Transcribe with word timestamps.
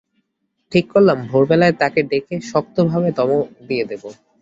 ঠিক 0.71 0.85
করলাম, 0.93 1.17
ভোরবেলায় 1.27 1.75
তাকে 1.81 1.99
ডেকে 2.03 2.35
শক্তভাবে 2.51 3.09
ধমক 3.17 3.45
দিয়ে 3.67 3.85
দেব। 3.89 4.03